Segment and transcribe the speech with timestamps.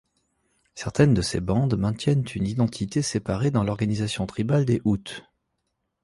[0.73, 5.25] Certaines de ces bandes maintiennent une identité séparée dans l'organisation tribale des Utes.